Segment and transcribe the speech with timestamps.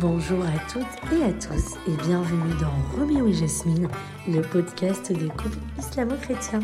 [0.00, 3.88] Bonjour à toutes et à tous et bienvenue dans Roméo et Jasmine,
[4.28, 6.60] le podcast des couples islamo-chrétiens.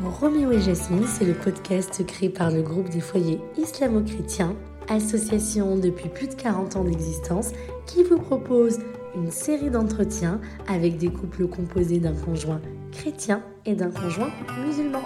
[0.00, 4.54] Roméo et Jasmine, c'est le podcast créé par le groupe des foyers islamo-chrétiens,
[4.88, 7.50] association depuis plus de 40 ans d'existence,
[7.86, 8.78] qui vous propose
[9.16, 12.60] une série d'entretiens avec des couples composés d'un conjoint
[12.92, 14.30] chrétien et d'un conjoint
[14.64, 15.02] musulman.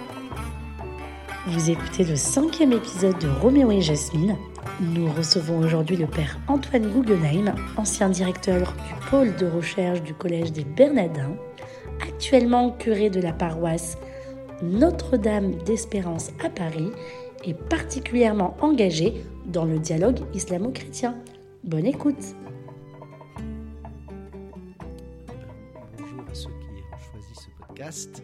[1.46, 4.37] Vous écoutez le cinquième épisode de Roméo et Jasmine.
[4.81, 10.52] Nous recevons aujourd'hui le père Antoine Guggenheim, ancien directeur du pôle de recherche du Collège
[10.52, 11.37] des Bernardins,
[12.01, 13.97] actuellement curé de la paroisse
[14.62, 16.91] Notre-Dame d'Espérance à Paris
[17.45, 21.15] et particulièrement engagé dans le dialogue islamo-chrétien.
[21.62, 22.35] Bonne écoute
[25.99, 28.23] Bonjour à ceux qui ont choisi ce podcast.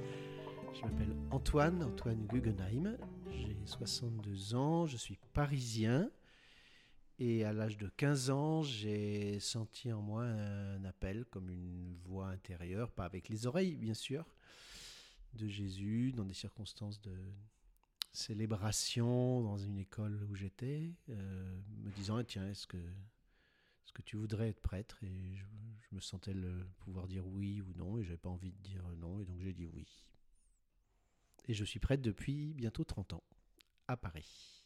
[0.72, 2.96] Je m'appelle Antoine, Antoine Guggenheim.
[3.30, 6.08] J'ai 62 ans, je suis parisien.
[7.22, 12.28] Et à l'âge de 15 ans, j'ai senti en moi un appel, comme une voix
[12.28, 14.24] intérieure, pas avec les oreilles bien sûr,
[15.34, 17.14] de Jésus dans des circonstances de
[18.10, 24.16] célébration dans une école où j'étais, euh, me disant tiens, est-ce que, est-ce que tu
[24.16, 24.96] voudrais être prêtre?
[25.02, 25.44] Et je,
[25.90, 28.82] je me sentais le pouvoir dire oui ou non, et j'avais pas envie de dire
[28.96, 29.86] non, et donc j'ai dit oui.
[31.48, 33.24] Et je suis prêtre depuis bientôt 30 ans,
[33.88, 34.59] à Paris.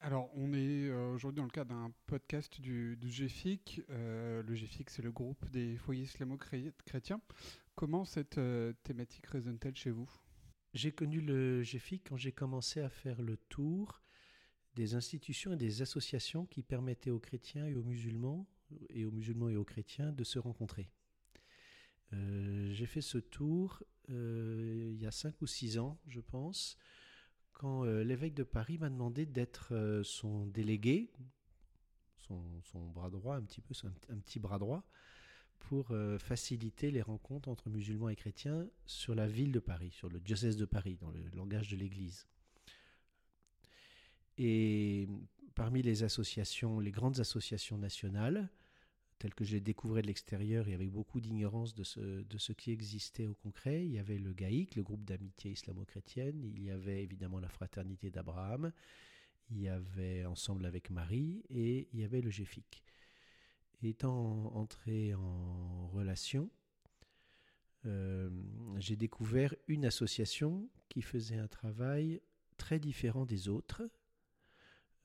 [0.00, 3.82] Alors, on est euh, aujourd'hui dans le cadre d'un podcast du, du GFIC.
[3.90, 7.20] Euh, le GFIC, c'est le groupe des foyers islamo-chrétiens.
[7.74, 10.08] Comment cette euh, thématique résonne-t-elle chez vous?
[10.72, 14.04] J'ai connu le GFIC quand j'ai commencé à faire le tour
[14.74, 18.46] des institutions et des associations qui permettaient aux chrétiens et aux musulmans,
[18.90, 20.90] et aux musulmans et aux chrétiens, de se rencontrer.
[22.12, 26.78] J'ai fait ce tour il y a 5 ou 6 ans, je pense,
[27.58, 31.10] quand euh, l'évêque de Paris m'a demandé d'être euh, son délégué,
[32.16, 33.74] son, bras droit, un petit peu,
[34.10, 34.84] un petit bras droit,
[35.58, 40.08] pour euh, faciliter les rencontres entre musulmans et chrétiens sur la ville de Paris, sur
[40.08, 42.26] le diocèse de Paris, dans le langage de l'Église.
[44.36, 45.08] Et
[45.54, 48.48] parmi les associations, les grandes associations nationales,
[49.18, 52.52] telles que je les découvrais de l'extérieur et avec beaucoup d'ignorance de ce, de ce
[52.52, 56.70] qui existait au concret, il y avait le GAIC, le groupe d'amitié islamo-chrétienne, il y
[56.70, 58.72] avait évidemment la fraternité d'Abraham,
[59.50, 62.84] il y avait Ensemble avec Marie et il y avait le GFIC.
[63.82, 66.50] Étant entré en relation,
[67.86, 68.28] euh,
[68.76, 72.20] j'ai découvert une association qui faisait un travail
[72.56, 73.88] très différent des autres,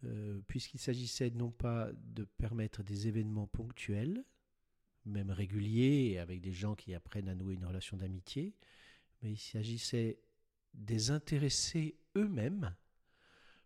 [0.05, 4.23] euh, puisqu'il s'agissait non pas de permettre des événements ponctuels,
[5.05, 8.53] même réguliers, avec des gens qui apprennent à nouer une relation d'amitié,
[9.21, 10.19] mais il s'agissait
[10.73, 12.75] des intéressés eux-mêmes,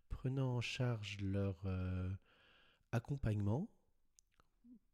[0.09, 2.09] prenant en charge leur euh,
[2.91, 3.69] accompagnement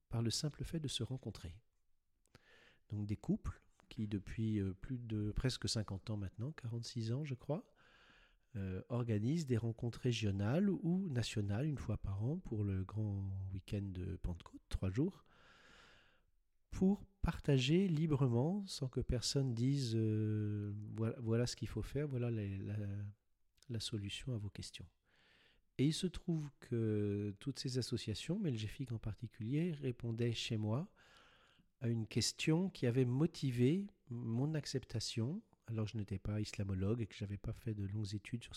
[0.09, 1.55] par le simple fait de se rencontrer.
[2.89, 7.33] Donc des couples qui depuis euh, plus de presque 50 ans maintenant, 46 ans je
[7.35, 7.65] crois,
[8.55, 13.81] euh, organisent des rencontres régionales ou nationales une fois par an pour le grand week-end
[13.81, 15.25] de Pentecôte, trois jours,
[16.69, 20.71] pour partager librement sans que personne dise euh,
[21.19, 24.85] voilà, ce qu'il faut faire, voilà la, solution à vos questions.
[25.79, 30.57] Et il se trouve que toutes ces associations, mais le GFIC en particulier, répondaient chez
[30.57, 30.87] moi
[31.81, 37.15] à une question qui avait motivé mon acceptation alors je n'étais pas islamologue et que
[37.15, 38.53] j'avais pas fait de longues études sur,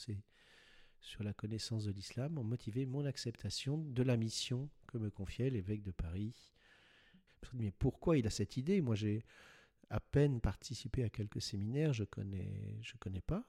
[1.00, 5.50] sur la connaissance de l'islam, ont motivé mon acceptation de la mission que me confiait
[5.50, 6.55] l'évêque de Paris.
[7.53, 8.81] Mais pourquoi il a cette idée?
[8.81, 9.25] Moi, j'ai
[9.91, 13.49] à peine participé à quelques séminaires, je connais, je connais pas.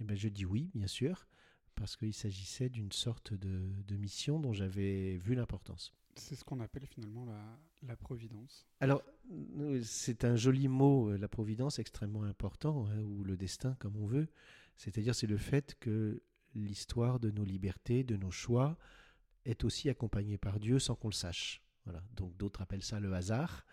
[0.00, 1.26] Et ben, je dis oui, bien sûr,
[1.76, 5.94] parce qu'il s'agissait d'une sorte de, de mission dont j'avais vu l'importance.
[6.16, 8.66] C'est ce qu'on appelle finalement la, la providence.
[8.80, 9.02] Alors,
[9.82, 14.28] c'est un joli mot, la providence, extrêmement important, hein, ou le destin, comme on veut.
[14.76, 16.22] C'est-à-dire, c'est le fait que
[16.54, 18.78] l'histoire de nos libertés, de nos choix,
[19.44, 21.62] est aussi accompagnée par Dieu sans qu'on le sache.
[21.84, 22.02] Voilà.
[22.16, 23.66] Donc, d'autres appellent ça le hasard.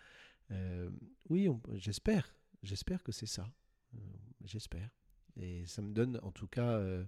[0.52, 0.90] Euh,
[1.30, 2.36] oui, j'espère.
[2.62, 3.50] J'espère que c'est ça.
[3.96, 4.00] Euh,
[4.44, 4.90] j'espère.
[5.38, 7.06] Et ça me donne, en tout cas, euh,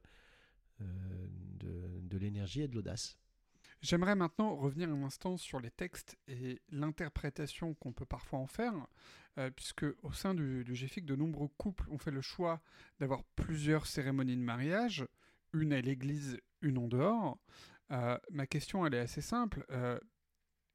[0.79, 3.17] de, de l'énergie et de l'audace.
[3.81, 8.73] J'aimerais maintenant revenir un instant sur les textes et l'interprétation qu'on peut parfois en faire,
[9.37, 12.61] euh, puisque au sein du, du GFIC, de nombreux couples ont fait le choix
[12.99, 15.05] d'avoir plusieurs cérémonies de mariage,
[15.53, 17.37] une à l'église, une en dehors.
[17.91, 19.65] Euh, ma question, elle est assez simple.
[19.69, 19.99] Euh,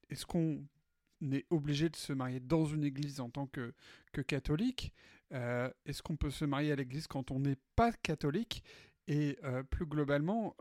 [0.09, 0.63] Est-ce qu'on
[1.33, 3.75] est obligé de se marier dans une église en tant que,
[4.13, 4.95] que catholique?
[5.33, 8.65] Est-ce qu'on peut se marier à l'église quand on n'est pas catholique?
[9.13, 9.37] Et
[9.71, 10.57] plus globalement,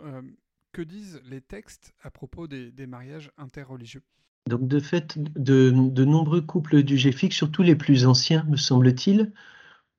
[0.72, 4.01] que disent les textes à propos des, mariages interreligieux?
[4.48, 5.72] Donc, de fait, de,
[6.04, 9.31] nombreux couples du GFIC, surtout les plus anciens, me semble-t-il,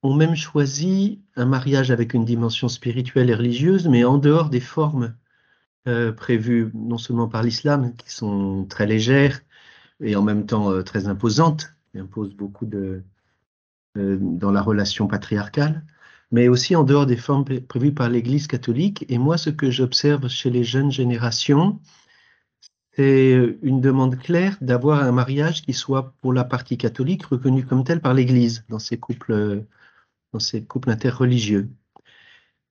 [0.02, 4.60] ont même choisi un mariage avec une dimension spirituelle et religieuse, mais en dehors des
[4.60, 5.14] formes
[5.88, 9.40] euh, prévues non seulement par l'islam, qui sont très légères
[10.00, 13.02] et en même temps euh, très imposantes, qui imposent beaucoup de,
[13.98, 15.84] euh, dans la relation patriarcale,
[16.30, 19.04] mais aussi en dehors des formes prévues par l'Église catholique.
[19.08, 21.80] Et moi, ce que j'observe chez les jeunes générations,
[22.96, 27.84] c'est une demande claire d'avoir un mariage qui soit, pour la partie catholique, reconnu comme
[27.84, 29.64] tel par l'Église dans ces couples,
[30.32, 31.70] dans ces couples interreligieux.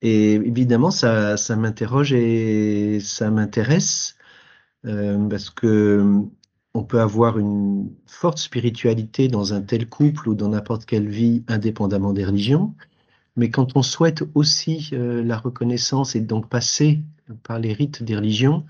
[0.01, 4.15] Et évidemment, ça, ça m'interroge et ça m'intéresse
[4.85, 6.23] euh, parce que
[6.73, 11.43] on peut avoir une forte spiritualité dans un tel couple ou dans n'importe quelle vie,
[11.47, 12.75] indépendamment des religions.
[13.39, 17.01] Mais quand on souhaite aussi euh, la reconnaissance et donc passer
[17.43, 18.65] par les rites des religions,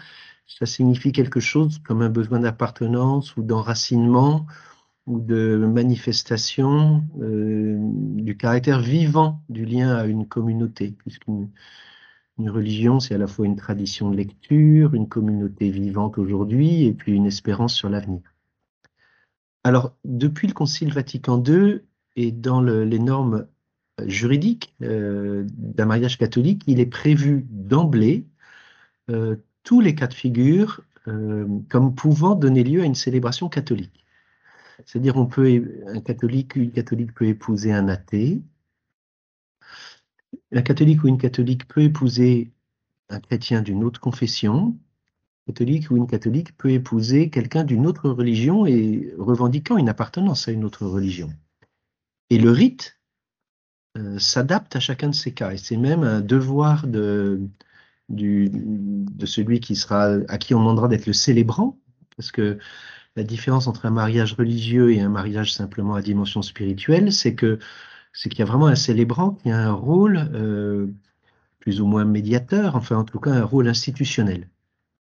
[0.45, 4.45] ça signifie quelque chose comme un besoin d'appartenance ou d'enracinement
[5.07, 11.50] ou de manifestation euh, du caractère vivant du lien à une communauté, puisqu'une
[12.38, 16.94] une religion, c'est à la fois une tradition de lecture, une communauté vivante aujourd'hui, et
[16.94, 18.22] puis une espérance sur l'avenir.
[19.63, 21.81] Alors, depuis le Concile Vatican II
[22.15, 23.00] et dans les
[24.00, 28.25] normes juridiques euh, d'un mariage catholique, il est prévu d'emblée
[29.10, 34.06] euh, tous les cas de figure euh, comme pouvant donner lieu à une célébration catholique.
[34.86, 38.42] C'est-à-dire, on peut, un catholique, une catholique peut épouser un athée,
[40.54, 42.51] un catholique ou une catholique peut épouser
[43.10, 44.78] un chrétien d'une autre confession,
[45.48, 50.51] catholique ou une catholique peut épouser quelqu'un d'une autre religion et revendiquant une appartenance à
[50.51, 51.30] une autre religion.
[52.30, 52.99] Et le rite
[54.18, 57.41] s'adapte à chacun de ces cas, et c'est même un devoir de,
[58.09, 61.77] de celui qui sera, à qui on demandera d'être le célébrant,
[62.15, 62.59] parce que
[63.15, 67.59] la différence entre un mariage religieux et un mariage simplement à dimension spirituelle, c'est que
[68.13, 70.88] c'est qu'il y a vraiment un célébrant qui a un rôle euh,
[71.59, 74.50] plus ou moins médiateur, enfin en tout cas un rôle institutionnel.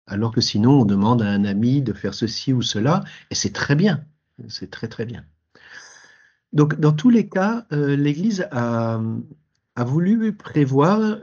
[0.07, 3.53] Alors que sinon, on demande à un ami de faire ceci ou cela, et c'est
[3.53, 4.05] très bien,
[4.49, 5.25] c'est très très bien.
[6.53, 9.01] Donc dans tous les cas, euh, l'Église a,
[9.77, 11.17] voulu prévoir,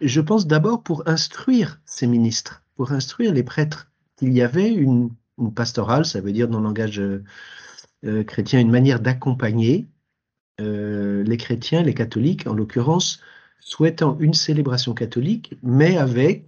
[0.00, 5.10] je pense d'abord pour instruire ses ministres, pour instruire les prêtres, qu'il y avait une,
[5.54, 9.86] pastorale, ça veut dire dans le langage euh, chrétien une manière d'accompagner
[10.60, 13.20] euh, les chrétiens, les catholiques en l'occurrence,
[13.60, 16.46] souhaitant une célébration catholique, mais avec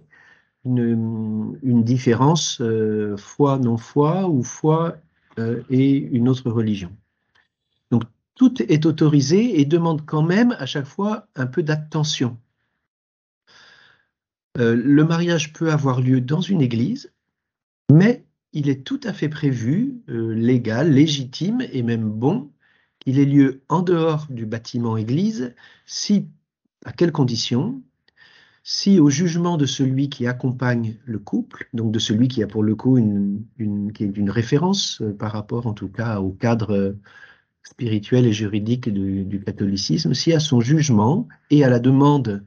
[0.65, 4.97] une, différence euh, foi-non-foi ou foi
[5.37, 6.91] euh, et une autre religion.
[8.39, 12.39] Tout est autorisé et demande quand même à chaque fois un peu d'attention.
[14.55, 17.13] le mariage peut avoir lieu dans une église,
[17.91, 22.49] mais il est tout à fait prévu, légal, légitime et même bon
[23.05, 25.55] il ait lieu en dehors du bâtiment église,
[25.85, 26.27] si,
[26.85, 27.81] à quelles conditions?
[28.63, 32.61] Si au jugement de celui qui accompagne le couple, donc de celui qui a pour
[32.61, 36.95] le coup une référence euh, par rapport en tout cas au cadre
[37.65, 42.43] euh, spirituel et juridique du, catholicisme, si à son jugement et à la demande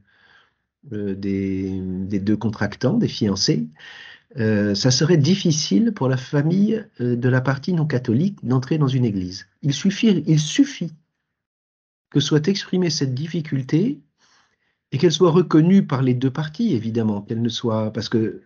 [0.92, 3.68] euh, des, deux contractants, des fiancés,
[4.38, 8.88] euh, ça serait difficile pour la famille euh, de la partie non catholique d'entrer dans
[8.88, 9.46] une église.
[9.62, 10.92] Il suffit,
[12.10, 14.00] que soit exprimée cette difficulté
[14.90, 18.42] et qu'elle soit reconnue par les deux parties, évidemment, qu'elle ne soit parce que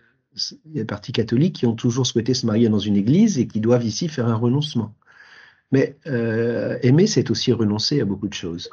[0.66, 3.38] il y a des parties catholiques qui ont toujours souhaité se marier dans une église
[3.38, 4.94] et qui doivent ici faire un renoncement.
[5.72, 8.70] Mais euh, aimer, c'est aussi renoncer à beaucoup de choses.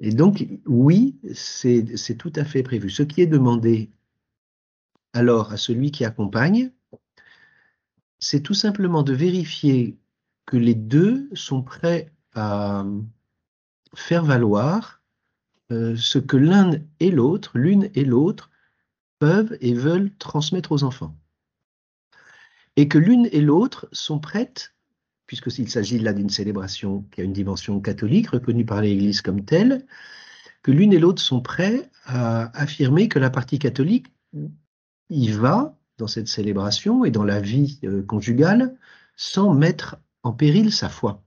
[0.00, 2.90] Et donc, oui, c'est tout à fait prévu.
[2.90, 3.90] Ce qui est demandé
[5.12, 6.72] alors à celui qui accompagne,
[8.18, 9.96] c'est tout simplement de vérifier
[10.46, 12.84] que les deux sont prêts à
[13.94, 15.02] faire valoir
[15.70, 18.50] euh, ce que l'un et l'autre, l'une et l'autre,
[19.18, 21.16] peuvent et veulent transmettre aux enfants.
[22.76, 24.73] Et que l'une et l'autre sont prêtes,
[25.26, 29.86] puisqu'il s'agit là d'une célébration qui a une dimension catholique reconnue par l'Église comme telle,
[30.62, 34.06] que l'une et l'autre sont prêts à affirmer que la partie catholique
[35.10, 38.76] il va dans cette célébration et dans la vie euh, conjugale
[39.16, 41.22] sans mettre en péril sa foi.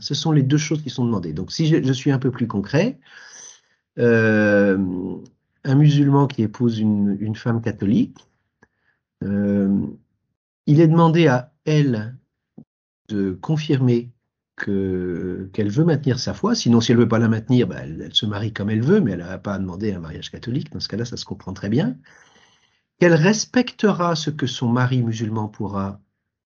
[0.00, 1.32] ce sont les deux choses qui sont demandées.
[1.32, 2.98] Donc si je, suis un peu plus concret,
[3.98, 4.78] euh,
[5.64, 8.16] un musulman qui épouse une, femme catholique,
[9.24, 9.86] euh,
[10.66, 12.16] il est demandé à elle
[13.08, 14.12] de confirmer
[14.56, 16.54] qu'elle veut maintenir sa foi.
[16.54, 19.12] Sinon, si elle veut pas la maintenir, ben, elle, se marie comme elle veut, mais
[19.12, 20.72] elle n'a pas à demander un mariage catholique.
[20.72, 21.96] Dans ce cas-là, ça se comprend très bien
[22.98, 26.00] qu'elle respectera ce que son mari musulman pourra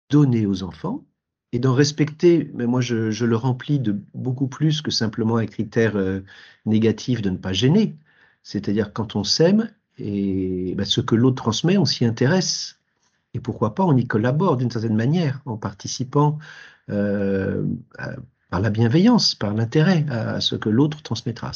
[0.10, 1.06] donner aux enfants
[1.52, 5.98] et d'en respecter, mais moi je, le remplis de beaucoup plus que simplement un critère
[5.98, 6.22] euh,
[6.66, 7.98] négatif de ne pas gêner.
[8.44, 12.79] C'est-à-dire quand on s'aime et ben, ce que l'autre transmet, on s'y intéresse.
[13.34, 16.40] Et pourquoi pas, on y collabore d'une certaine manière en participant
[16.90, 17.66] euh,
[18.50, 21.52] par la bienveillance, par l'intérêt à, ce que l'autre transmettra.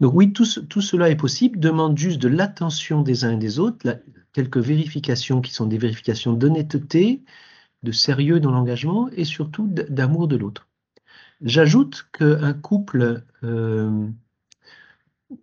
[0.00, 4.00] Donc oui, tout, cela est possible, demande juste de l'attention des uns et des autres,
[4.32, 7.22] quelques vérifications qui sont des vérifications d'honnêteté,
[7.82, 10.68] de sérieux dans l'engagement et surtout d'amour de l'autre.
[11.40, 14.06] J'ajoute qu'un couple, euh,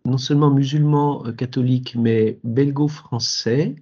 [0.05, 3.75] non seulement musulman euh, catholique, mais belgo-français,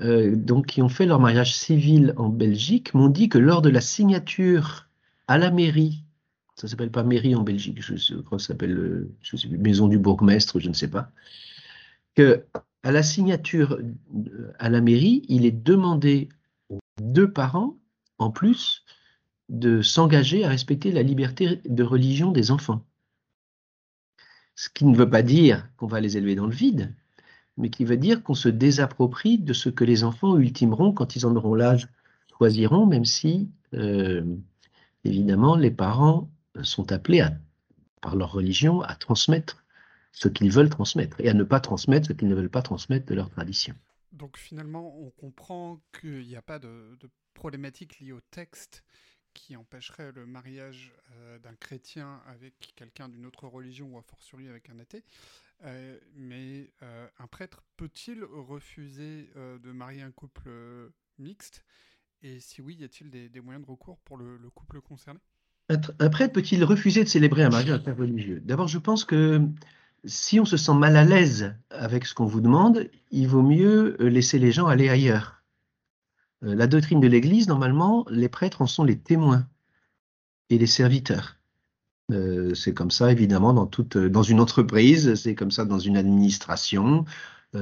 [0.00, 3.68] euh, donc qui ont fait leur mariage civil en Belgique, m'ont dit que lors de
[3.68, 4.88] la signature
[5.26, 6.04] à la mairie,
[6.54, 9.08] ça s'appelle pas mairie en Belgique, je, crois que ça s'appelle
[9.50, 11.10] maison du bourgmestre, je ne sais pas,
[12.14, 12.44] que
[12.82, 13.78] à la signature
[14.58, 16.28] à la mairie, il est demandé
[17.00, 17.76] deux parents,
[18.18, 18.84] en plus,
[19.48, 22.84] de s'engager à respecter la liberté de religion des enfants.
[24.54, 26.94] Ce qui ne veut pas dire qu'on va les élever dans le vide,
[27.58, 31.26] mais qui veut dire qu'on se désapproprie de ce que les enfants ultimeront quand ils
[31.26, 31.88] en auront l'âge,
[32.38, 34.24] choisiront, même si, euh,
[35.04, 36.30] évidemment, les parents
[36.62, 37.26] sont appelés,
[38.00, 39.64] par leur religion, à transmettre
[40.12, 43.06] ce qu'ils veulent transmettre et à ne pas transmettre ce qu'ils ne veulent pas transmettre
[43.06, 43.74] de leur tradition.
[44.12, 46.96] Donc finalement, on comprend qu'il n'y a pas de,
[47.34, 48.84] problématique liée au texte
[49.32, 54.48] qui empêcherait le mariage euh, d'un chrétien avec quelqu'un d'une autre religion ou a fortiori
[54.48, 55.04] avec un athée.
[55.64, 60.50] Euh, mais euh, un prêtre peut-il refuser de marier un couple
[61.18, 61.64] mixte?
[62.22, 65.20] Et si oui, y a-t-il des, moyens de recours pour le, couple concerné?
[65.68, 68.40] Un, prêtre peut-il refuser de célébrer un mariage interreligieux?
[68.40, 69.40] D'abord, je pense que
[70.04, 73.96] si on se sent mal à l'aise avec ce qu'on vous demande, il vaut mieux
[74.00, 75.42] euh, laisser les gens aller ailleurs.
[76.44, 79.48] Euh, la doctrine de l'Église, normalement, les prêtres en sont les témoins
[80.50, 81.37] et les serviteurs.
[82.10, 85.96] Euh, c'est comme ça, évidemment, dans, toute, dans une entreprise, c'est comme ça dans une
[85.96, 87.04] administration.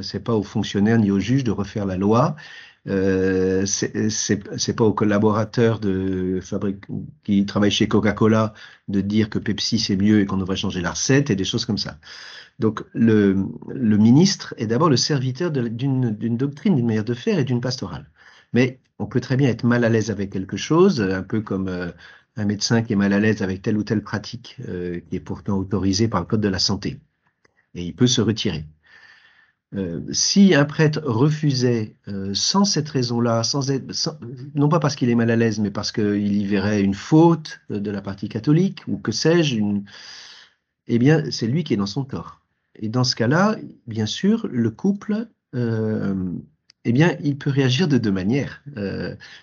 [0.03, 2.37] c'est pas aux fonctionnaires ni aux juges de refaire la loi.
[2.89, 6.85] Euh, c'est pas aux collaborateurs de fabrique,
[7.25, 8.55] qui travaillent chez Coca-Cola
[8.89, 11.65] de dire que Pepsi c'est mieux et qu'on devrait changer la recette et des choses
[11.65, 11.99] comme ça.
[12.59, 17.45] Donc le, le ministre est d'abord le serviteur d'une doctrine, d'une manière de faire et
[17.45, 18.09] d'une pastorale.
[18.53, 21.69] Mais on peut très bien être mal à l'aise avec quelque chose, un peu comme
[21.69, 21.91] euh,
[22.37, 25.21] un médecin qui est mal à l'aise avec telle ou telle pratique euh, qui est
[25.21, 27.01] pourtant autorisée par le Code de la santé.
[27.75, 28.67] Et il peut se retirer.
[29.75, 33.87] Euh, si un prêtre refusait euh, sans cette raison-là, sans être,
[34.55, 37.61] non pas parce qu'il est mal à l'aise, mais parce qu'il y verrait une faute
[37.69, 39.61] de la partie catholique, ou que sais-je,
[40.87, 42.41] eh bien, c'est lui qui est dans son tort.
[42.77, 48.13] Et dans ce cas-là, bien sûr, le couple, eh bien, il peut réagir de deux
[48.13, 48.63] manières.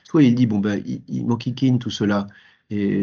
[0.03, 2.27] soit il dit, bon, ben, il, il m'enquiquine tout cela,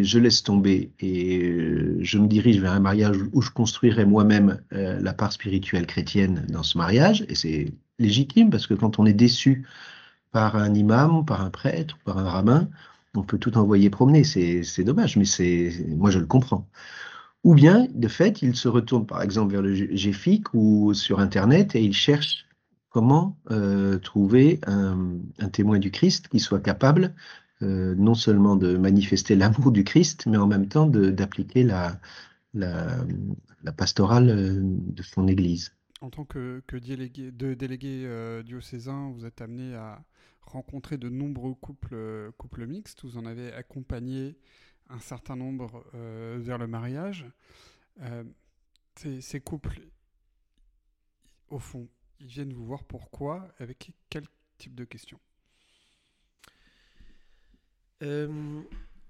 [0.03, 0.93] je laisse tomber.
[1.01, 5.33] Et euh, je me dirige vers un mariage où je construirai moi-même euh, la part
[5.33, 7.25] spirituelle chrétienne dans ce mariage.
[7.29, 9.67] Et c'est légitime parce que quand on est déçu
[10.33, 12.69] par un imam, par un prêtre, par un rabbin,
[13.15, 16.69] on peut tout envoyer promener, c'est dommage, mais c'est moi je le comprends.
[17.43, 21.75] Ou bien, de fait, il se retourne par exemple vers le GFIC ou sur Internet
[21.75, 22.47] et il cherche
[22.91, 27.15] comment euh, trouver un, un, témoin du Christ qui soit capable
[27.63, 32.01] euh, non seulement de manifester l'amour du Christ, mais en même temps d'appliquer la,
[33.77, 35.75] pastorale euh, de son Église.
[36.01, 40.03] En tant que, délégué, euh, diocésain, vous êtes amené à
[40.41, 43.05] rencontrer de nombreux couples, mixtes.
[43.05, 44.39] Vous en avez accompagné
[44.89, 47.27] un certain nombre vers le mariage.
[48.97, 49.83] Ces, couples,
[51.49, 51.87] au fond,
[52.19, 54.25] ils viennent vous voir pourquoi Avec quel
[54.57, 55.21] type de questions?
[58.03, 58.63] Euh,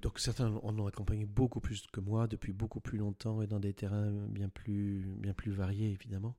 [0.02, 3.60] donc certains en ont accompagné beaucoup plus que moi depuis beaucoup plus longtemps et dans
[3.60, 6.36] des terrains bien plus, bien plus variés évidemment,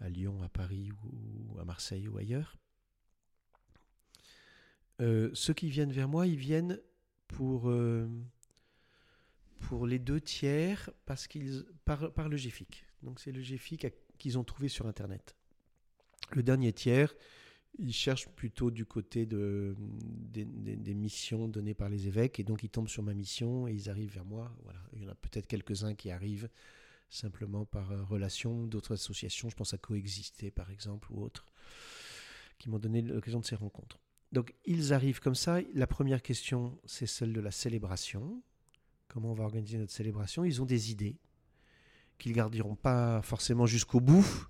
[0.00, 2.56] à Lyon, à Paris ou à Marseille ou ailleurs.
[5.00, 6.80] Euh, ceux qui viennent vers moi, ils viennent
[7.28, 8.08] pour, euh,
[9.60, 12.84] pour les deux tiers parce qu'ils par, par le GFIC.
[13.02, 13.86] Donc c'est le GFIC
[14.18, 15.36] qu'ils ont trouvé sur Internet.
[16.32, 17.14] Le dernier tiers,
[17.78, 22.70] ils cherchent plutôt du côté de, des, missions données par les évêques, et donc ils
[22.70, 24.54] tombent sur ma mission et ils arrivent vers moi.
[24.64, 24.80] Voilà.
[24.94, 26.48] Il y en a peut-être quelques-uns qui arrivent
[27.08, 31.46] simplement par euh, relation d'autres associations, je pense à Coexister par exemple, ou autres,
[32.58, 34.00] qui m'ont donné l'occasion de ces rencontres.
[34.32, 35.60] Donc ils arrivent comme ça.
[35.74, 38.42] La première question, c'est celle de la célébration.
[39.08, 40.44] Comment on va organiser notre célébration?
[40.44, 41.16] Ils ont des idées
[42.18, 44.48] qu'ils garderont pas forcément jusqu'au bout,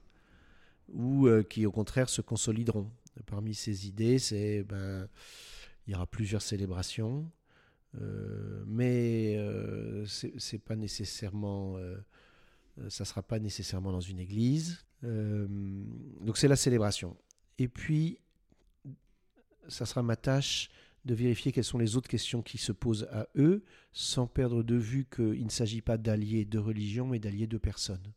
[0.88, 2.90] ou euh, qui au contraire se consolideront.
[3.24, 5.08] Parmi ces idées, c'est ben,
[5.86, 7.30] Il y aura plusieurs célébrations,
[8.00, 11.96] euh, mais euh, c'est pas nécessairement, euh,
[12.88, 14.84] ça sera pas nécessairement dans une église.
[15.02, 17.16] donc c'est la célébration.
[17.58, 18.18] Et puis,
[19.68, 20.68] ça sera ma tâche
[21.04, 24.74] de vérifier quelles sont les autres questions qui se posent à eux, sans perdre de
[24.74, 28.12] vue qu'il ne s'agit pas d'allier de religion, mais d'allier de personnes.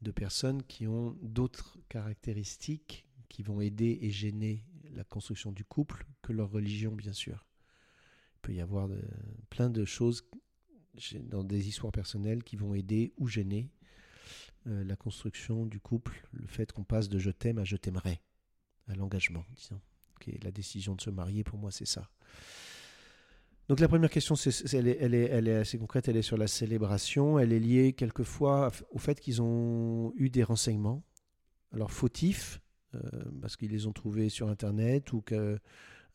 [0.00, 6.04] De personnes qui ont d'autres caractéristiques qui vont aider et gêner la construction du couple
[6.20, 7.46] que leur religion, bien sûr.
[8.36, 8.90] Il peut y avoir
[9.48, 10.28] plein de choses
[11.22, 13.70] dans des histoires personnelles qui vont aider ou gêner
[14.66, 18.20] euh, la construction du couple, le fait qu'on passe de je t'aime à je t'aimerai,
[18.88, 19.80] à l'engagement, disons
[20.42, 22.10] la décision de se marier, pour moi, c'est ça.
[23.68, 24.34] Donc la première question,
[24.72, 25.14] elle, est, elle,
[25.48, 27.38] est, assez concrète, elle est sur la célébration.
[27.38, 31.04] Elle est liée quelquefois au fait qu'ils ont eu des renseignements,
[31.72, 32.60] alors fautifs,
[33.40, 35.58] parce qu'ils les ont trouvés sur Internet, ou qu'un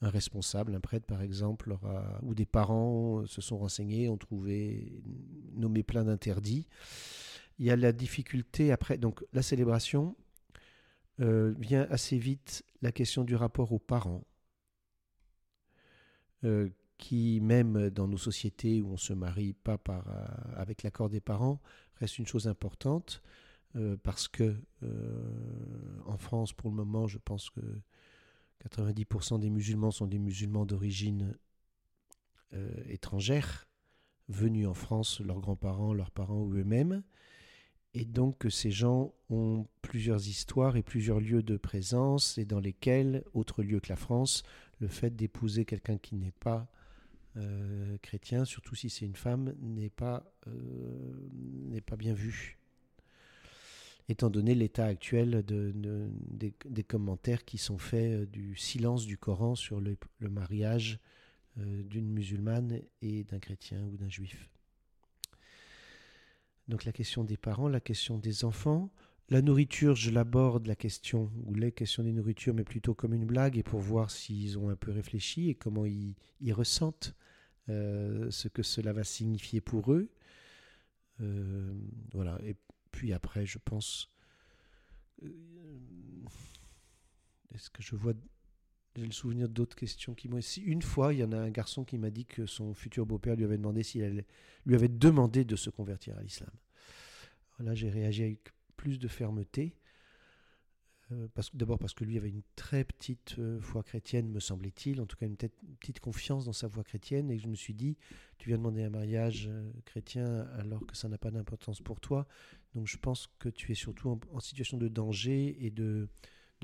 [0.01, 1.75] responsable, un prêtre par exemple,
[2.21, 5.01] ou des parents se sont renseignés, ont trouvé,
[5.53, 6.67] nommé plein d'interdits.
[7.59, 10.15] Il y a la difficulté après, donc la célébration,
[11.21, 14.25] euh, vient assez vite la question du rapport aux parents,
[16.43, 20.25] euh, qui même dans nos sociétés où on se marie pas par, euh,
[20.57, 21.61] avec l'accord des parents,
[22.01, 23.21] reste une chose importante,
[24.03, 24.55] parce que
[26.05, 27.61] en France, pour le moment, je pense que
[28.69, 31.37] 90% des musulmans sont des musulmans d'origine
[32.87, 33.67] étrangère,
[34.29, 37.03] venus en France, leurs grands-parents, leurs parents ou eux-mêmes.
[37.97, 43.23] Et donc ces gens ont plusieurs histoires et plusieurs lieux de présence et dans lesquels,
[43.33, 44.43] autre lieu que la France,
[44.79, 46.67] le fait d'épouser quelqu'un qui n'est pas
[47.37, 52.59] euh, chrétien, surtout si c'est une femme, n'est pas, euh, n'est pas bien vu.
[54.07, 55.73] Étant donné l'état actuel de,
[56.29, 59.97] des, commentaires qui sont faits euh, du silence du Coran sur le,
[60.29, 60.99] mariage
[61.57, 64.49] d'une musulmane et d'un chrétien ou d'un juif.
[66.67, 68.91] Donc la question des parents, la question des enfants.
[69.29, 73.25] La nourriture, je l'aborde, la question, ou les questions des nourritures, mais plutôt comme une
[73.25, 76.15] blague, et pour voir s'ils ont un peu réfléchi et comment ils,
[76.53, 77.15] ressentent
[77.69, 80.09] euh, ce que cela va signifier pour eux.
[81.21, 81.73] Euh,
[82.13, 82.39] voilà.
[82.95, 84.09] Puis après, je pense.
[85.21, 85.27] Euh,
[87.53, 88.13] est-ce que je vois.
[88.95, 90.39] J'ai le souvenir d'autres questions qui m'ont.
[90.63, 93.35] Une fois, il y en a un garçon qui m'a dit que son futur beau-père
[93.35, 94.23] lui avait demandé s'il
[94.65, 96.51] lui avait demandé de se convertir à l'islam.
[97.59, 99.75] Là, j'ai réagi avec plus de fermeté.
[101.11, 105.05] Euh, D'abord parce que lui avait une très petite euh, foi chrétienne, me semblait-il, en
[105.05, 107.95] tout cas une, petite confiance dans sa foi chrétienne, et je me suis dit,
[108.39, 112.27] tu viens demander un mariage euh, chrétien alors que ça n'a pas d'importance pour toi,
[112.73, 116.07] donc je pense que tu es surtout en, situation de danger et de,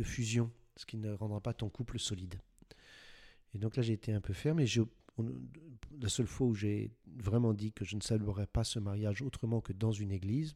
[0.01, 2.39] fusion, ce qui ne rendra pas ton couple solide.
[3.53, 4.65] Et donc là j'ai été un peu ferme, et
[5.99, 9.61] la seule fois où j'ai vraiment dit que je ne saluerais pas ce mariage autrement
[9.61, 10.55] que dans une église,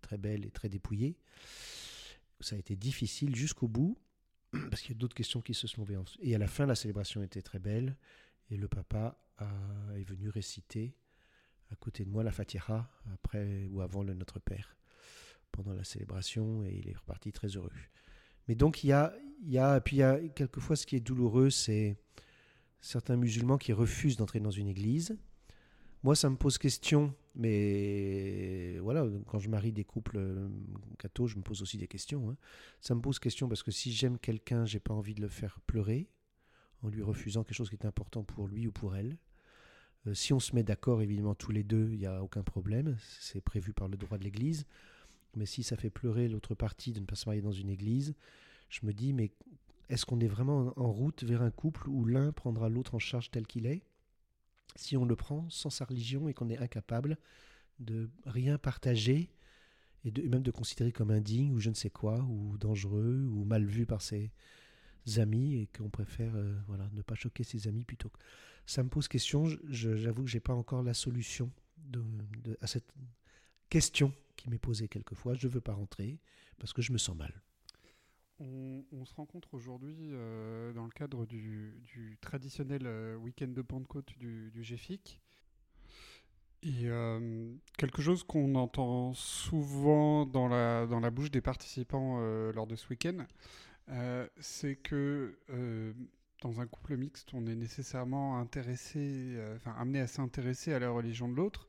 [0.00, 1.14] très belle et très dépouillée,
[2.42, 3.98] ça a été difficile jusqu'au bout,
[4.70, 5.98] parce qu'il y a d'autres questions qui se sont levées.
[6.20, 7.96] Et à la fin, la célébration était très belle,
[8.50, 9.18] et le papa
[9.96, 10.94] est venu réciter
[11.72, 14.76] à côté de moi la Fatiha, après ou avant le Notre Père,
[15.50, 17.72] pendant la célébration, et il est reparti très heureux.
[18.46, 20.96] Mais donc il y a, il y a, puis il y a quelquefois ce qui
[20.96, 21.96] est douloureux, c'est
[22.80, 25.16] certains musulmans qui refusent d'entrer dans une église.
[26.02, 30.48] Moi, ça me pose question, mais voilà, quand je marie des couples euh,
[30.98, 32.30] cathos, je me pose aussi des questions.
[32.30, 32.36] Hein.
[32.80, 35.60] Ça me pose question parce que si j'aime quelqu'un, j'ai pas envie de le faire
[35.60, 36.08] pleurer
[36.82, 39.16] en lui refusant quelque chose qui est important pour lui ou pour elle.
[40.08, 42.96] Euh, si on se met d'accord, évidemment, tous les deux, il n'y a aucun problème.
[43.20, 44.66] C'est prévu par le droit de l'Église.
[45.36, 48.14] Mais si ça fait pleurer l'autre partie de ne pas se marier dans une église,
[48.68, 49.30] je me dis, mais
[49.88, 53.30] est-ce qu'on est vraiment en route vers un couple où l'un prendra l'autre en charge
[53.30, 53.82] tel qu'il est?
[54.76, 57.18] Si on le prend sans sa religion et qu'on est incapable
[57.78, 59.30] de rien partager
[60.04, 63.64] et, même de considérer comme indigne ou je ne sais quoi, ou dangereux, ou mal
[63.64, 64.32] vu par ses
[65.16, 68.18] amis, et qu'on préfère euh, voilà, ne pas choquer ses amis plutôt que...
[68.64, 71.50] Ça me pose question, j'avoue que je n'ai pas encore la solution
[72.60, 72.94] à cette
[73.68, 75.34] question qui m'est posée quelquefois.
[75.34, 76.20] Je ne veux pas rentrer
[76.58, 77.42] parce que je me sens mal.
[78.92, 84.50] On, se rencontre aujourd'hui euh, dans le cadre du, traditionnel euh, week-end de Pentecôte du,
[84.50, 85.20] du GFIC.
[86.62, 92.20] Et euh, quelque chose qu'on entend souvent dans la, bouche des participants
[92.52, 93.26] lors de ce week-end,
[94.38, 95.36] c'est que
[96.40, 101.34] dans un couple mixte, on est nécessairement intéressé, amené à s'intéresser à la religion de
[101.34, 101.68] l'autre,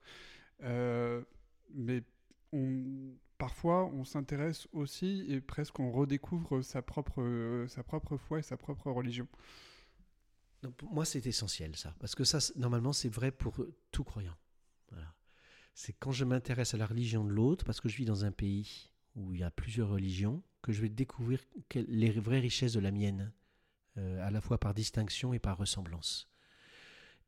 [0.62, 2.04] mais
[2.52, 8.40] on, parfois on s'intéresse aussi et presque on redécouvre sa propre, euh, sa propre foi
[8.40, 9.28] et sa propre religion.
[10.78, 13.54] Pour moi, c'est essentiel ça, parce que ça, normalement, c'est vrai pour
[13.92, 14.38] tout croyant.
[15.74, 18.32] C'est quand je m'intéresse à la religion de l'autre, parce que je vis dans un
[18.32, 21.40] pays où il y a plusieurs religions, que je vais découvrir
[21.76, 23.34] les vraies richesses de la mienne,
[23.98, 26.30] euh, à la fois par distinction et par ressemblance.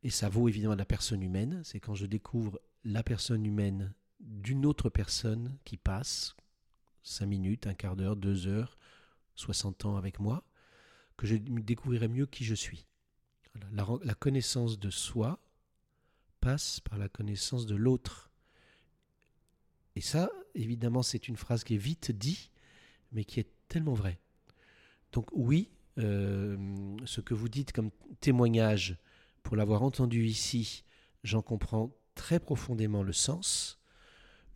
[0.02, 4.66] Et ça vaut évidemment la personne humaine, c'est quand je découvre la personne humaine d'une
[4.66, 6.36] autre personne qui passe
[7.02, 8.76] 5 minutes, un quart d'heure, deux heures,
[9.36, 10.44] 60 ans avec moi,
[11.16, 12.86] que je découvrirai mieux qui je suis.
[13.72, 15.40] La, connaissance de soi
[16.40, 18.30] passe par la connaissance de l'autre.
[19.94, 22.50] Et ça, évidemment, c'est une phrase qui est vite dit,
[23.12, 24.20] mais qui est tellement vraie.
[25.12, 28.98] Donc oui, euh, ce que vous dites comme témoignage,
[29.42, 30.84] pour l'avoir entendu ici,
[31.24, 33.75] j'en comprends très profondément le sens.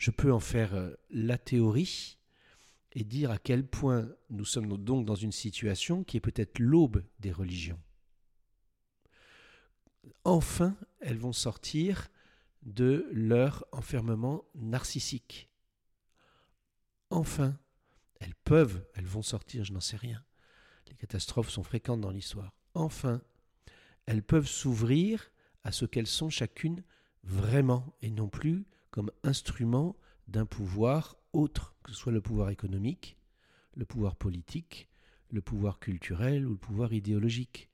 [0.01, 2.17] Je peux en faire euh, la théorie
[2.95, 7.05] et dire à quel point nous sommes donc dans une situation qui est peut-être l'aube
[7.19, 7.79] des religions.
[10.25, 12.09] Enfin, elles vont sortir
[12.63, 15.51] de leur enfermement narcissique.
[17.11, 17.59] Enfin,
[18.21, 20.25] elles peuvent, elles vont sortir, je n'en sais rien.
[20.89, 22.55] Les catastrophes sont fréquentes dans l'histoire.
[22.73, 23.21] Enfin,
[24.07, 25.31] elles peuvent s'ouvrir
[25.63, 26.83] à ce qu'elles sont chacune
[27.23, 29.97] vraiment et non plus comme instrument
[30.29, 33.17] d'un pouvoir autre, que ce soit le pouvoir économique,
[33.75, 34.89] le pouvoir politique,
[35.31, 37.69] le pouvoir culturel ou le pouvoir idéologique.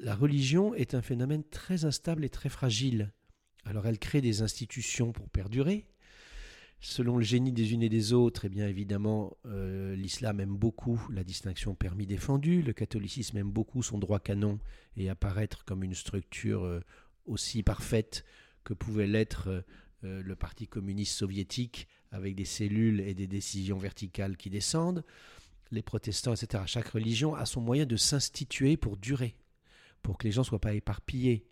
[0.00, 3.12] La religion est un phénomène très instable et très fragile.
[3.64, 5.86] Alors elle crée des institutions pour perdurer.
[6.80, 11.00] Selon le génie des unes et des autres, eh bien évidemment, euh, l'islam aime beaucoup
[11.10, 14.58] la distinction permis-défendu, le catholicisme aime beaucoup son droit canon
[14.96, 16.80] et apparaître comme une structure euh,
[17.24, 18.24] aussi parfaite
[18.64, 19.64] que pouvait l'être
[20.04, 25.04] euh, le Parti communiste soviétique avec des cellules et des décisions verticales qui descendent,
[25.70, 26.64] les protestants, etc.
[26.66, 29.36] Chaque religion a son moyen de s'instituer pour durer,
[30.02, 31.46] pour que les gens ne soient pas éparpillés,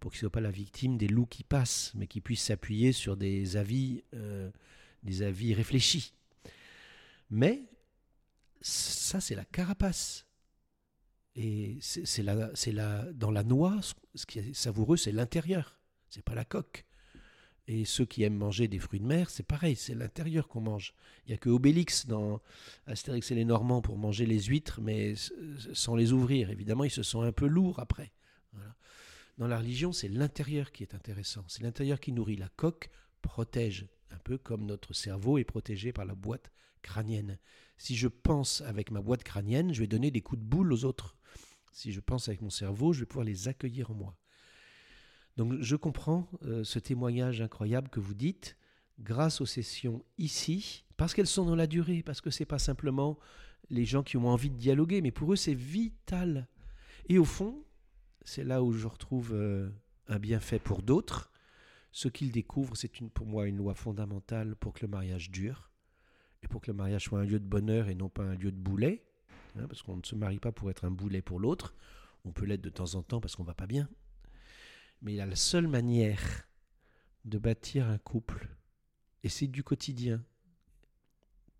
[0.00, 2.92] pour qu'ils ne soient pas la victime des loups qui passent, mais qu'ils puissent s'appuyer
[2.92, 4.50] sur des avis, euh,
[5.04, 6.12] des avis réfléchis.
[7.30, 7.64] Mais
[8.60, 10.26] ça, c'est la carapace.
[11.34, 13.80] Et c'est dans la noix,
[14.14, 15.78] ce qui est savoureux, c'est l'intérieur,
[16.12, 16.84] c'est pas la coque.
[17.68, 20.94] Et ceux qui aiment manger des fruits de mer, c'est pareil, c'est l'intérieur qu'on mange.
[21.24, 22.40] Il n'y a que Obélix dans
[22.86, 25.14] Astérix et les Normands pour manger les huîtres, mais
[25.72, 26.50] sans les ouvrir.
[26.50, 28.12] Évidemment, ils se sont un peu lourds après.
[29.38, 31.44] Dans la religion, c'est l'intérieur qui est intéressant.
[31.48, 32.36] C'est l'intérieur qui nourrit.
[32.36, 32.90] La coque
[33.22, 36.50] protège, un peu comme notre cerveau est protégé par la boîte
[36.82, 37.38] crânienne.
[37.78, 40.84] Si je pense avec ma boîte crânienne, je vais donner des coups de boule aux
[40.84, 41.16] autres.
[41.72, 44.16] Si je pense avec mon cerveau, je vais pouvoir les accueillir en moi.
[45.36, 48.56] Donc je comprends euh, ce témoignage incroyable que vous dites
[49.00, 52.58] grâce aux sessions ici, parce qu'elles sont dans la durée, parce que ce n'est pas
[52.58, 53.18] simplement
[53.70, 56.48] les gens qui ont envie de dialoguer, mais pour eux c'est vital.
[57.08, 57.64] Et au fond,
[58.24, 59.70] c'est là où je retrouve euh,
[60.08, 61.32] un bienfait pour d'autres.
[61.90, 65.70] Ce qu'ils découvrent, c'est pour moi une loi fondamentale pour que le mariage dure,
[66.42, 68.50] et pour que le mariage soit un lieu de bonheur et non pas un lieu
[68.50, 69.04] de boulet,
[69.56, 71.74] hein, parce qu'on ne se marie pas pour être un boulet pour l'autre,
[72.24, 73.88] on peut l'être de temps en temps parce qu'on va pas bien,
[75.02, 76.48] mais la seule manière
[77.24, 78.48] de bâtir un couple,
[79.24, 80.24] et c'est du quotidien,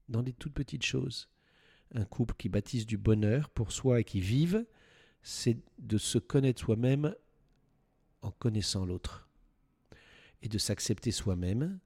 [0.09, 1.29] dans des toutes petites choses,
[1.95, 4.65] un couple qui bâtisse du bonheur pour soi et qui vive,
[5.23, 7.15] c'est de se connaître soi-même
[8.23, 9.29] en connaissant l'autre,
[10.41, 11.79] et de s'accepter soi-même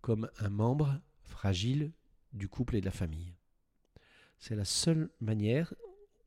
[0.00, 1.92] comme un membre fragile
[2.32, 3.34] du couple et de la famille.
[4.38, 5.74] C'est la seule manière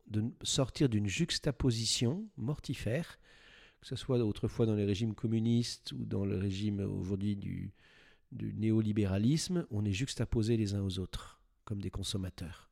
[0.07, 3.19] de sortir d'une juxtaposition mortifère
[3.81, 7.73] que ce soit autrefois dans les régimes communistes ou dans le régime aujourd'hui du,
[8.31, 12.69] néolibéralisme, on est juxtaposés les uns aux autres, comme des consommateurs.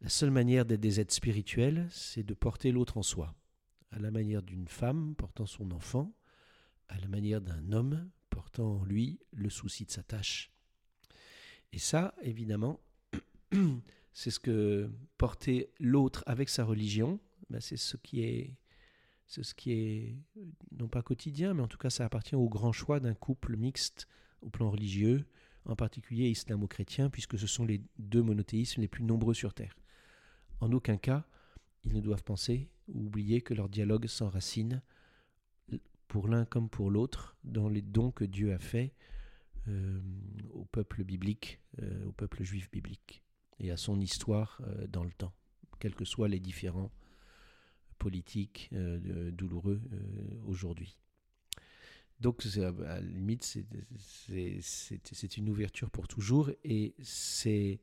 [0.00, 3.34] La seule manière d'être des êtres spirituels, c'est de porter l'autre en soi,
[3.90, 6.12] à la manière d'une femme portant son enfant,
[6.88, 10.50] à la manière d'un homme portant en lui le souci de sa tâche.
[11.72, 12.80] Et ça, évidemment,
[14.12, 18.56] c'est ce que porter l'autre avec sa religion, ben c'est ce qui est
[19.40, 20.16] ce qui est
[20.78, 24.06] non pas quotidien, mais en tout cas ça appartient au grand choix d'un couple mixte
[24.42, 25.24] au plan religieux,
[25.64, 29.76] en particulier islamo-chrétien, puisque ce sont les deux monothéismes les plus nombreux sur Terre.
[30.60, 31.24] En aucun cas,
[31.84, 34.82] ils ne doivent penser ou oublier que leur dialogue s'enracine,
[36.08, 38.92] pour l'un comme pour l'autre, dans les dons que Dieu a faits
[39.68, 40.00] euh,
[40.50, 43.22] au peuple biblique, euh, au peuple juif biblique,
[43.58, 45.32] et à son histoire euh, dans le temps,
[45.78, 46.90] quels que soient les différents
[48.02, 49.98] politique euh, douloureux euh,
[50.44, 50.98] aujourd'hui.
[52.18, 53.44] Donc, à la limite,
[54.28, 57.78] c'est une ouverture pour toujours et c'est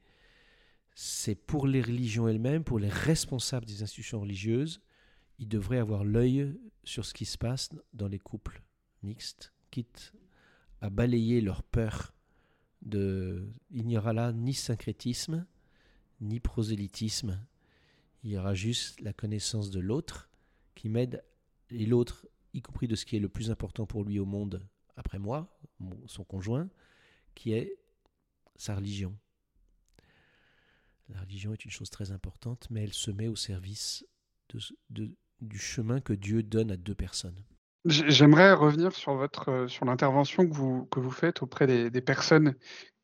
[1.47, 4.82] pour les religions elles-mêmes, pour les responsables des institutions religieuses,
[5.39, 6.53] il devrait avoir l'œil
[6.84, 8.62] sur ce qui se passe dans les couples
[9.03, 10.13] mixtes, quitte
[10.82, 12.13] à balayer leur peur
[12.82, 13.49] de...
[13.71, 15.45] Il n'y aura là ni syncrétisme,
[16.19, 17.39] ni prosélytisme.
[18.23, 20.29] Il y aura juste la connaissance de l'autre
[20.75, 21.23] qui m'aide,
[21.69, 24.67] et l'autre, y compris de ce qui est le plus important pour lui au monde,
[24.95, 25.58] après moi,
[26.08, 26.69] son conjoint,
[27.36, 27.77] qui est
[28.55, 29.17] sa religion.
[31.10, 34.05] La religion est une chose très importante, mais elle se met au service
[34.89, 37.43] du chemin que Dieu donne à deux personnes.
[37.86, 42.55] J'aimerais revenir sur euh, sur l'intervention que vous, que vous faites auprès des, personnes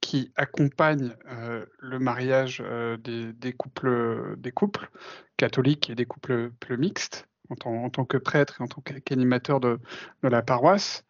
[0.05, 4.89] qui accompagnent euh, le mariage euh, des, des, couples, des couples
[5.35, 9.59] catholiques et des couples, mixtes en tant, en tant, que prêtre et en tant qu'animateur
[9.59, 9.79] de,
[10.23, 11.05] de, la paroisse.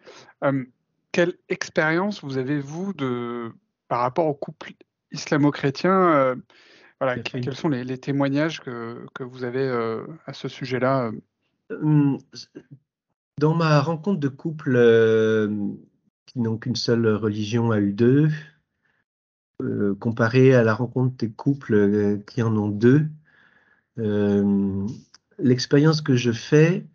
[1.12, 3.52] quelle expérience vous avez, vous, de,
[3.88, 4.72] par rapport aux couples
[5.12, 6.36] islamo-chrétiens
[7.02, 9.68] voilà, quels sont les, témoignages que, que, vous avez
[10.26, 11.12] à ce sujet-là
[13.38, 15.50] dans ma rencontre de couples euh,
[16.26, 18.32] qui n'ont qu'une seule religion à U2,
[19.62, 23.08] euh, comparé à la rencontre des couples euh, qui en ont deux,
[25.40, 26.86] l'expérience que je fais,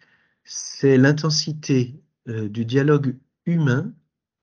[0.44, 3.92] c'est l'intensité du dialogue humain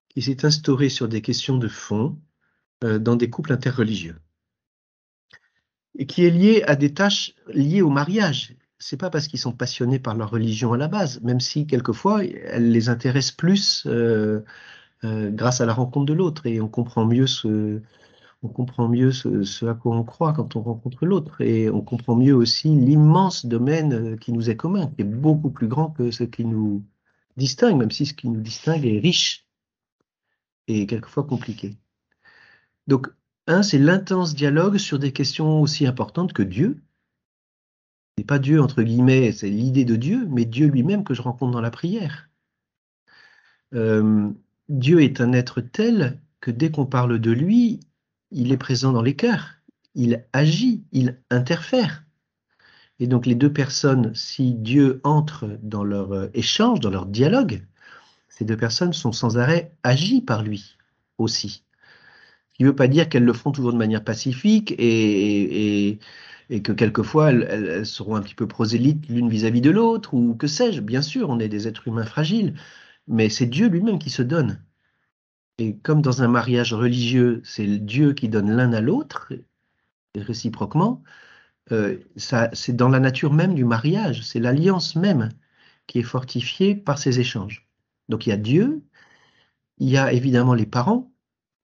[0.09, 2.17] qui s'est instauré sur des questions de fond
[2.81, 4.15] dans des couples interreligieux.
[5.99, 8.55] Et qui est lié à des tâches liées au mariage.
[8.79, 12.23] C'est pas parce qu'ils sont passionnés par leur religion à la base, même si quelquefois
[12.23, 14.41] elle les intéresse plus euh,
[15.03, 16.45] euh, grâce à la rencontre de l'autre.
[16.45, 17.81] Et on comprend mieux ce,
[18.43, 22.15] on comprend mieux ce, à quoi on croit quand on rencontre l'autre et on comprend
[22.15, 26.11] mieux aussi l'immense domaine euh, qui nous est commun, qui est beaucoup plus grand que
[26.11, 26.83] ce qui nous
[27.35, 29.47] distingue, même si ce qui nous distingue est riche
[30.67, 31.77] et quelquefois compliqué.
[32.87, 33.07] Donc,
[33.47, 36.81] un, c'est l'intense dialogue sur des questions aussi importantes que Dieu,
[38.17, 41.53] n'est pas Dieu entre guillemets, c'est l'idée de Dieu, mais Dieu lui-même que je rencontre
[41.53, 42.29] dans la prière.
[43.73, 44.31] Euh,
[44.69, 47.79] Dieu est un être tel que dès qu'on parle de lui,
[48.31, 49.55] il est présent dans les cœurs,
[49.95, 52.03] il agit, il interfère.
[52.99, 57.63] Et donc les deux personnes, si Dieu entre dans leur euh, échange, dans leur dialogue,
[58.29, 60.77] ces deux personnes sont sans arrêt agies par lui
[61.17, 61.63] aussi.
[62.49, 65.99] Ce qui ne veut pas dire qu'elles le font toujours de manière pacifique et,
[66.49, 70.47] et que quelquefois elles, seront un petit peu prosélytes l'une vis-à-vis de l'autre, ou que
[70.47, 72.53] sais-je, bien sûr, on est des êtres humains fragiles,
[73.07, 74.61] mais c'est Dieu lui-même qui se donne.
[75.59, 79.33] Et comme dans un mariage religieux, c'est Dieu qui donne l'un à l'autre,
[80.15, 81.03] réciproquement,
[81.71, 85.29] euh, c'est dans la nature même du mariage, c'est l'alliance même
[85.87, 87.67] qui est fortifiée par ces échanges.
[88.09, 88.83] Donc il y a Dieu,
[89.79, 91.11] il y a évidemment les parents,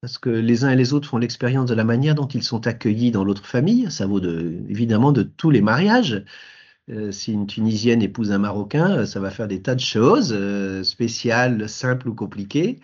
[0.01, 2.67] parce que les uns et les autres font l'expérience de la manière dont ils sont
[2.67, 3.89] accueillis dans l'autre famille.
[3.91, 6.25] Ça vaut de, évidemment de tous les mariages.
[6.89, 10.83] Euh, si une Tunisienne épouse un Marocain, ça va faire des tas de choses, euh,
[10.83, 12.81] spéciales, simples ou compliquées.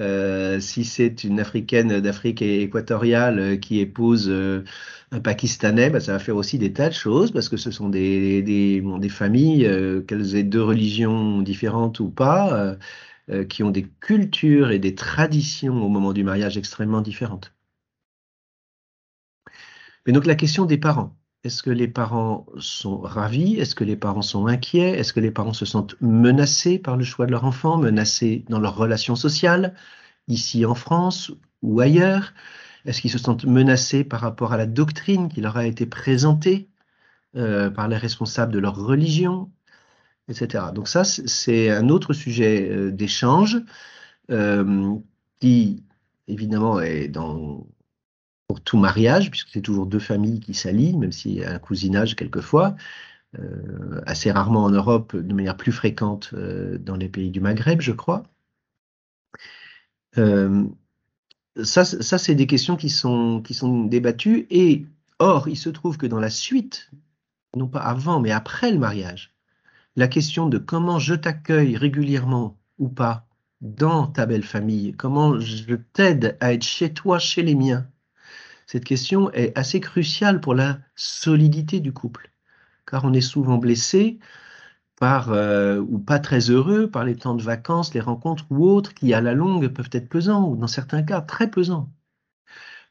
[0.00, 6.36] Euh, si c'est une Africaine d'Afrique équatoriale qui épouse un Pakistanais, bah, ça va faire
[6.36, 9.68] aussi des tas de choses parce que ce sont des, des, des familles,
[10.06, 12.76] qu'elles aient deux religions différentes ou pas,
[13.28, 17.52] euh, qui ont des cultures et des traditions au moment du mariage extrêmement différentes.
[20.06, 21.14] Mais donc la question des parents.
[21.44, 23.56] Est-ce que les parents sont ravis?
[23.56, 24.98] Est-ce que les parents sont inquiets?
[24.98, 28.58] Est-ce que les parents se sentent menacés par le choix de leur enfant, menacés dans
[28.58, 29.74] leurs relations sociales,
[30.28, 32.32] ici en France ou ailleurs?
[32.84, 36.68] Est-ce qu'ils se sentent menacés par rapport à la doctrine qui leur a été présentée
[37.36, 39.50] euh, par les responsables de leur religion
[40.28, 40.64] etc.
[40.74, 43.62] Donc ça, c'est un autre sujet euh, d'échange
[44.30, 44.96] euh,
[45.40, 45.84] qui,
[46.28, 47.66] évidemment, est dans
[48.48, 51.58] pour tout mariage, puisque c'est toujours deux familles qui s'allient, même s'il y a un
[51.58, 52.76] cousinage quelquefois,
[53.38, 57.92] euh, assez rarement en Europe, de manière plus fréquente dans les pays du Maghreb, je
[57.92, 58.22] crois.
[60.16, 64.86] ça, ça c'est des questions qui sont, qui sont débattues, et
[65.18, 66.90] or, il se trouve que dans la suite,
[67.56, 69.34] non pas avant, mais après le mariage,
[69.96, 73.26] la question de comment je t'accueille régulièrement ou pas
[73.62, 77.88] dans ta belle famille, comment je t'aide à être chez toi, chez les miens,
[78.66, 82.30] cette question est assez cruciale pour la solidité du couple,
[82.86, 84.18] car on est souvent blessé
[84.96, 88.94] par euh, ou pas très heureux par les temps de vacances, les rencontres ou autres
[88.94, 91.90] qui à la longue peuvent être pesants ou dans certains cas très pesants.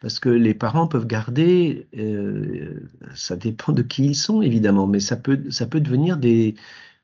[0.01, 2.81] Parce que les parents peuvent garder, euh,
[3.15, 6.55] ça dépend de qui ils sont évidemment, mais ça peut, ça peut devenir des,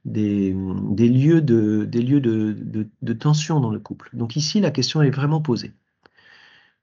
[0.05, 4.09] des, lieux, de, des lieux de, tension dans le couple.
[4.13, 5.73] Donc ici, la question est vraiment posée.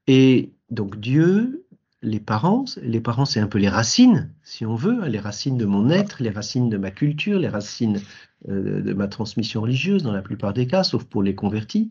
[0.06, 1.66] Et donc Dieu
[2.02, 2.64] les parents.
[2.82, 5.90] Les parents, c'est un peu les racines, si on veut, hein, les racines de mon
[5.90, 8.00] être, les racines de ma culture, les racines
[8.48, 11.90] euh, de ma transmission religieuse, dans la plupart des cas, sauf pour les convertis.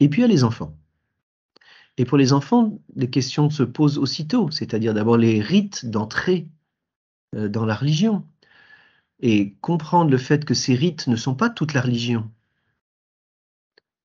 [0.00, 0.76] Et puis il y a les enfants.
[1.96, 6.48] Et pour les enfants, les questions se posent aussitôt, c'est-à-dire d'abord les rites d'entrée
[7.36, 8.26] euh, dans la religion.
[9.20, 12.30] Et comprendre le fait que ces rites ne sont pas toute la religion.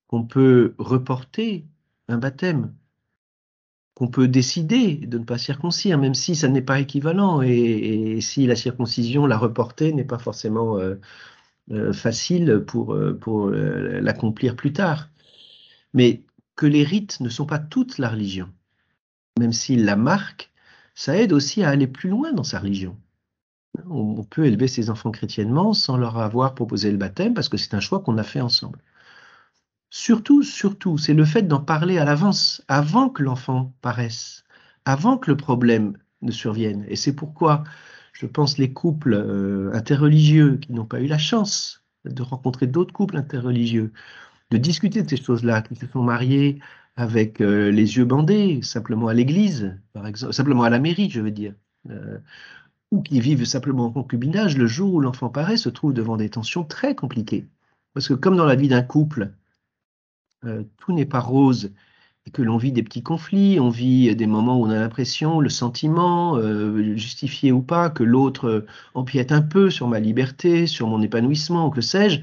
[0.06, 1.66] Qu'on peut reporter
[2.08, 2.74] un baptême,
[4.00, 8.46] qu'on peut décider de ne pas circoncire, même si ça n'est pas équivalent, et, si
[8.46, 10.94] la circoncision, la reporter, n'est pas forcément euh,
[11.70, 15.10] euh, facile pour, pour l'accomplir plus tard.
[15.92, 16.22] Mais
[16.56, 18.48] que les rites ne sont pas toute la religion.
[19.38, 20.50] Même s'ils la marquent,
[20.94, 22.96] ça aide aussi à aller plus loin dans sa religion.
[23.90, 27.74] On peut élever ses enfants chrétiennement sans leur avoir proposé le baptême parce que c'est
[27.74, 28.78] un choix qu'on a fait ensemble.
[29.90, 34.44] Surtout, surtout, c'est le fait d'en parler à l'avance, avant que l'enfant paraisse,
[34.84, 36.84] avant que le problème ne survienne.
[36.88, 37.64] Et c'est pourquoi
[38.12, 42.92] je pense les couples euh, interreligieux qui n'ont pas eu la chance de rencontrer d'autres
[42.92, 43.92] couples interreligieux
[44.50, 46.60] de discuter de ces choses-là, qui se sont mariés
[46.96, 51.20] avec euh, les yeux bandés, simplement à l'église, par exemple, simplement à la mairie, je
[51.20, 51.54] veux dire,
[51.90, 52.18] euh,
[52.90, 56.30] ou qui vivent simplement en concubinage, le jour où l'enfant paraît, se trouve devant des
[56.30, 57.48] tensions très compliquées.
[57.94, 59.32] Parce que comme dans la vie d'un couple,
[60.78, 61.72] tout n'est pas rose,
[62.26, 65.40] et que l'on vit des petits conflits, on vit des moments où on a l'impression,
[65.40, 66.38] le sentiment,
[66.96, 71.70] justifié ou pas, que l'autre empiète un peu sur ma liberté, sur mon épanouissement, ou
[71.70, 72.20] que sais-je,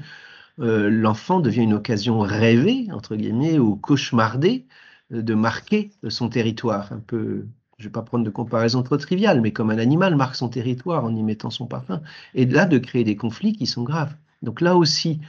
[0.60, 4.66] euh, l'enfant devient une occasion rêvée, entre guillemets, ou cauchemardée,
[5.12, 6.92] euh, de marquer son territoire.
[6.92, 7.46] Un peu,
[7.78, 10.48] je ne vais pas prendre de comparaison trop triviale, mais comme un animal marque son
[10.48, 12.02] territoire en y mettant son parfum,
[12.34, 14.14] et là de créer des conflits qui sont graves.
[14.42, 15.20] Donc là aussi,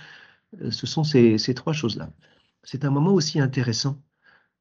[0.61, 2.09] euh, ce sont ces trois choses-là.
[2.63, 4.01] C'est un moment aussi intéressant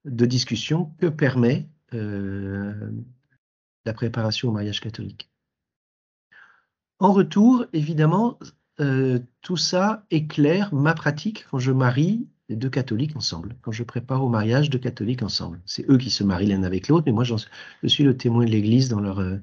[0.05, 2.75] de discussion que permet la
[3.95, 5.31] préparation au mariage catholique.
[7.01, 8.39] En retour, évidemment,
[8.81, 13.83] euh, tout ça éclaire ma pratique quand je marie les deux catholiques ensemble, quand je
[13.83, 15.61] prépare au mariage deux catholiques ensemble.
[15.67, 17.35] C'est eux qui se marient l'un avec l'autre, mais moi je
[17.89, 19.39] suis le témoin de l'Église dans leur, euh,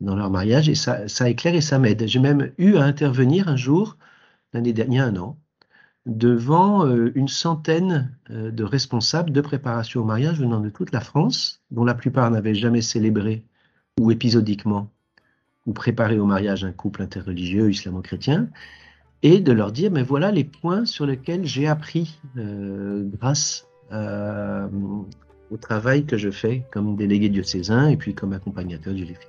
[0.00, 2.06] mariage et ça éclaire et ça m'aide.
[2.06, 3.96] J'ai même eu à intervenir un jour,
[4.52, 5.38] l'année dernière, un an,
[6.08, 11.62] devant euh, une centaine de responsables de préparation au mariage venant de toute la France,
[11.70, 13.44] dont la plupart n'avaient jamais célébré
[14.00, 14.90] ou épisodiquement
[15.66, 18.48] ou préparer au mariage un couple interreligieux islamo-chrétien,
[19.22, 25.56] et de leur dire, mais voilà les points sur lesquels j'ai appris euh, grâce au
[25.56, 29.26] travail que je fais comme délégué diocésain et puis comme accompagnateur du LEFI.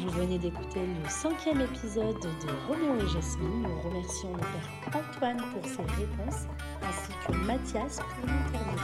[0.00, 3.62] Vous venez d'écouter le cinquième épisode de Roméo et Jasmine.
[3.62, 6.46] Nous remercions le Père Antoine pour ses réponses
[6.82, 8.78] ainsi que Mathias pour l'interview.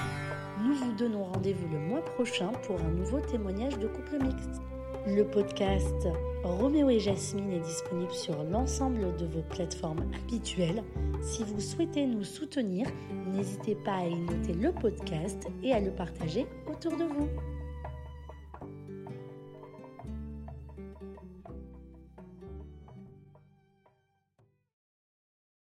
[0.63, 4.61] Nous vous donnons rendez-vous le mois prochain pour un nouveau témoignage de couple mixte.
[5.07, 6.07] Le podcast
[6.45, 10.85] Roméo et Jasmine est disponible sur l'ensemble de vos plateformes habituelles.
[11.23, 12.89] Si vous souhaitez nous soutenir,
[13.33, 17.29] n'hésitez pas à y le podcast et à le partager autour de vous.